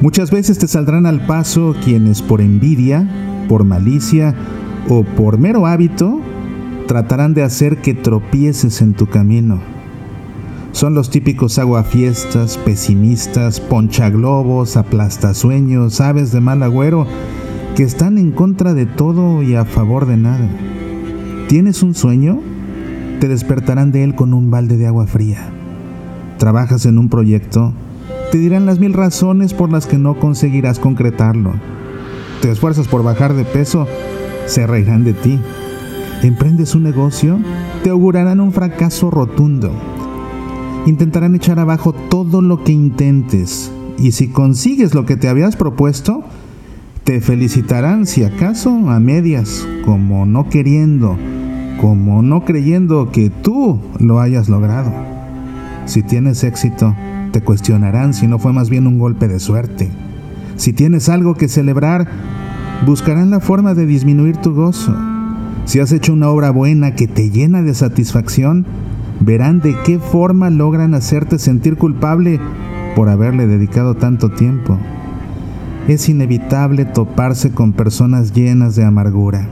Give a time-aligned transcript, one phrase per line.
[0.00, 3.08] Muchas veces te saldrán al paso quienes por envidia,
[3.48, 4.34] por malicia
[4.88, 6.20] o por mero hábito
[6.86, 9.58] tratarán de hacer que tropieces en tu camino.
[10.72, 17.06] Son los típicos aguafiestas, pesimistas, ponchaglobos, aplastasueños, aves de mal agüero,
[17.74, 20.48] que están en contra de todo y a favor de nada.
[21.48, 22.40] ¿Tienes un sueño?
[23.20, 25.48] Te despertarán de él con un balde de agua fría.
[26.36, 27.72] ¿Trabajas en un proyecto?
[28.30, 31.54] Te dirán las mil razones por las que no conseguirás concretarlo.
[32.40, 33.86] Te esfuerzas por bajar de peso,
[34.46, 35.40] se reirán de ti.
[36.22, 37.38] Emprendes un negocio,
[37.82, 39.70] te augurarán un fracaso rotundo.
[40.86, 46.24] Intentarán echar abajo todo lo que intentes y si consigues lo que te habías propuesto,
[47.04, 51.16] te felicitarán si acaso a medias, como no queriendo,
[51.80, 54.92] como no creyendo que tú lo hayas logrado.
[55.86, 56.94] Si tienes éxito,
[57.36, 59.90] te cuestionarán si no fue más bien un golpe de suerte.
[60.56, 62.08] Si tienes algo que celebrar,
[62.86, 64.96] buscarán la forma de disminuir tu gozo.
[65.66, 68.64] Si has hecho una obra buena que te llena de satisfacción,
[69.20, 72.40] verán de qué forma logran hacerte sentir culpable
[72.94, 74.78] por haberle dedicado tanto tiempo.
[75.88, 79.46] Es inevitable toparse con personas llenas de amargura.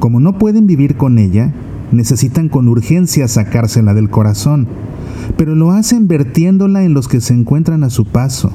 [0.00, 1.50] Como no pueden vivir con ella,
[1.92, 4.68] necesitan con urgencia sacársela del corazón,
[5.36, 8.52] pero lo hacen vertiéndola en los que se encuentran a su paso.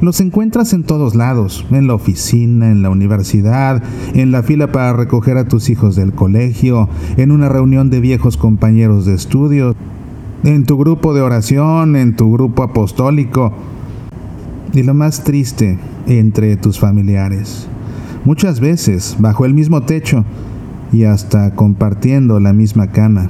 [0.00, 3.82] Los encuentras en todos lados, en la oficina, en la universidad,
[4.14, 8.36] en la fila para recoger a tus hijos del colegio, en una reunión de viejos
[8.36, 9.74] compañeros de estudio,
[10.42, 13.52] en tu grupo de oración, en tu grupo apostólico
[14.74, 17.68] y lo más triste, entre tus familiares.
[18.24, 20.24] Muchas veces bajo el mismo techo
[20.92, 23.28] y hasta compartiendo la misma cama.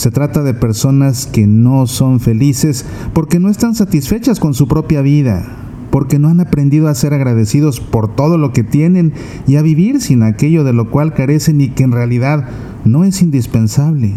[0.00, 5.02] Se trata de personas que no son felices porque no están satisfechas con su propia
[5.02, 5.46] vida,
[5.90, 9.12] porque no han aprendido a ser agradecidos por todo lo que tienen
[9.46, 12.48] y a vivir sin aquello de lo cual carecen y que en realidad
[12.86, 14.14] no es indispensable.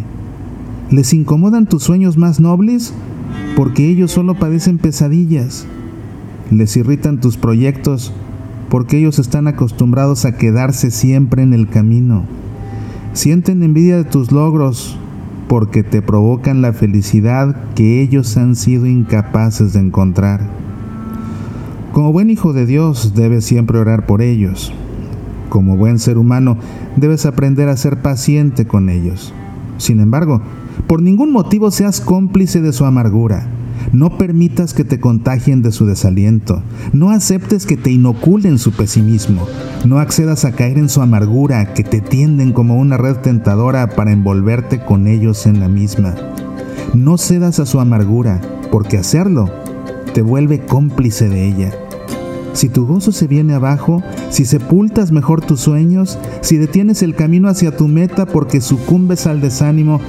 [0.89, 2.93] ¿Les incomodan tus sueños más nobles?
[3.57, 5.66] Porque ellos solo padecen pesadillas.
[6.49, 8.13] Les irritan tus proyectos
[8.69, 12.23] porque ellos están acostumbrados a quedarse siempre en el camino.
[13.11, 14.97] Sienten envidia de tus logros
[15.53, 20.41] porque te provocan la felicidad que ellos han sido incapaces de encontrar.
[21.91, 24.74] Como buen hijo de Dios debes siempre orar por ellos.
[25.50, 26.58] Como buen ser humano
[26.96, 29.31] debes aprender a ser paciente con ellos.
[29.78, 30.41] Sin embargo,
[30.88, 33.46] por ningún motivo seas cómplice de su amargura.
[33.93, 36.63] No permitas que te contagien de su desaliento.
[36.93, 39.47] No aceptes que te inoculen su pesimismo.
[39.85, 44.11] No accedas a caer en su amargura, que te tienden como una red tentadora para
[44.11, 46.15] envolverte con ellos en la misma.
[46.95, 49.51] No cedas a su amargura, porque hacerlo
[50.15, 51.71] te vuelve cómplice de ella.
[52.53, 57.47] Si tu gozo se viene abajo, si sepultas mejor tus sueños, si detienes el camino
[57.47, 59.99] hacia tu meta porque sucumbes al desánimo,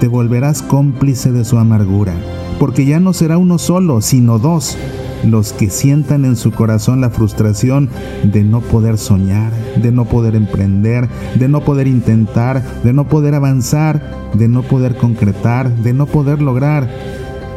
[0.00, 2.14] te volverás cómplice de su amargura,
[2.62, 4.78] porque ya no será uno solo, sino dos,
[5.24, 7.88] los que sientan en su corazón la frustración
[8.22, 9.50] de no poder soñar,
[9.82, 14.96] de no poder emprender, de no poder intentar, de no poder avanzar, de no poder
[14.96, 16.88] concretar, de no poder lograr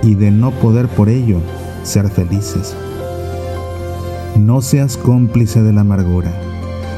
[0.01, 1.37] y de no poder por ello
[1.83, 2.75] ser felices.
[4.39, 6.31] No seas cómplice de la amargura.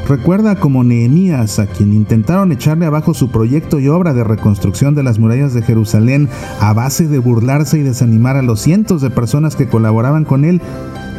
[0.07, 5.04] Recuerda como Nehemías, a quien intentaron echarle abajo su proyecto y obra de reconstrucción de
[5.04, 6.30] las murallas de Jerusalén
[6.62, 10.62] a base de burlarse y desanimar a los cientos de personas que colaboraban con él,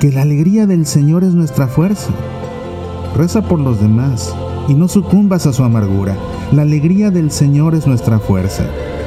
[0.01, 2.09] que la alegría del Señor es nuestra fuerza.
[3.15, 4.35] Reza por los demás
[4.69, 6.17] y no sucumbas a su amargura.
[6.53, 8.65] La alegría del Señor es nuestra fuerza.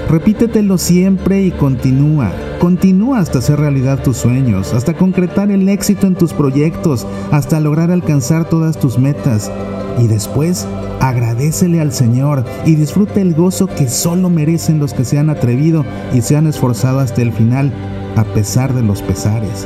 [0.09, 2.31] Repítetelo siempre y continúa.
[2.61, 7.89] Continúa hasta hacer realidad tus sueños, hasta concretar el éxito en tus proyectos, hasta lograr
[7.89, 9.51] alcanzar todas tus metas.
[9.97, 10.67] Y después,
[10.99, 15.85] agradecele al Señor y disfruta el gozo que solo merecen los que se han atrevido
[16.13, 17.73] y se han esforzado hasta el final,
[18.15, 19.65] a pesar de los pesares.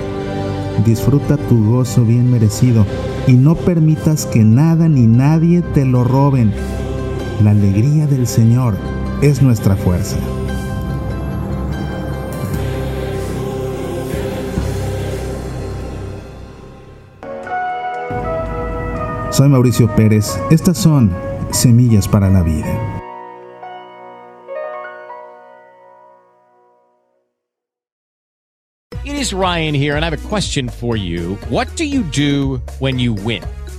[0.86, 2.86] Disfruta tu gozo bien merecido
[3.28, 6.54] y no permitas que nada ni nadie te lo roben.
[7.44, 8.76] La alegría del Señor
[9.22, 10.16] es nuestra fuerza.
[19.36, 20.40] Soy Mauricio Pérez.
[20.50, 21.14] Estas son
[21.52, 23.02] Semillas para la Vida.
[29.04, 31.36] It is Ryan here, and I have a question for you.
[31.50, 33.44] What do you do when you win?